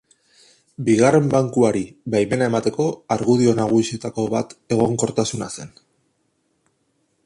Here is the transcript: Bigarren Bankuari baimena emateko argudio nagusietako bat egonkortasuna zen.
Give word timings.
Bigarren 0.87 1.27
Bankuari 1.33 1.83
baimena 2.15 2.47
emateko 2.53 2.87
argudio 3.17 3.55
nagusietako 3.63 4.27
bat 4.35 4.57
egonkortasuna 4.77 5.55
zen. 5.59 5.75